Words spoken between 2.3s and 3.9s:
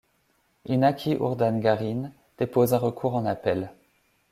dépose un recours en appel.